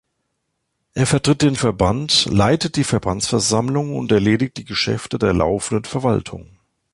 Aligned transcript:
Er 0.95 1.05
vertritt 1.05 1.43
den 1.43 1.55
Verband, 1.55 2.25
leitet 2.25 2.75
die 2.75 2.83
Verbandsversammlung 2.83 3.95
und 3.95 4.11
erledigt 4.11 4.57
die 4.57 4.65
Geschäfte 4.65 5.19
der 5.19 5.31
laufenden 5.33 5.85
Verwaltung. 5.85 6.49